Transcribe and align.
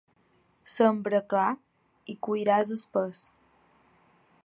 Sembra 0.75 1.19
clar 1.33 1.51
i 2.15 2.17
colliràs 2.29 2.75
espès. 2.79 3.25